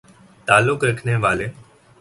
تعلق 0.47 0.83
رکھنے 0.83 1.15
والے 1.15 1.47